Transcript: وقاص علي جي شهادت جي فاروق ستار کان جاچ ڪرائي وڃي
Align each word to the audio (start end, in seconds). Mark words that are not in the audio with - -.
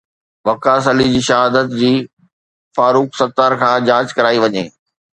وقاص 0.47 0.85
علي 0.91 1.05
جي 1.15 1.21
شهادت 1.27 1.69
جي 1.83 1.91
فاروق 2.79 3.23
ستار 3.23 3.59
کان 3.63 3.89
جاچ 3.93 4.19
ڪرائي 4.19 4.47
وڃي 4.47 4.69